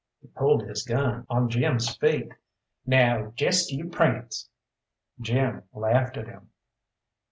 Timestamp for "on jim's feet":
1.29-2.31